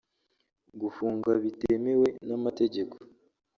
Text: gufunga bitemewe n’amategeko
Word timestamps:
gufunga 0.81 1.29
bitemewe 1.43 2.07
n’amategeko 2.27 2.95